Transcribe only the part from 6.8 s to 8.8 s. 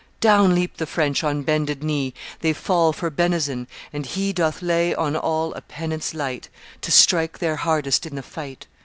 To strike their hardest in the fight.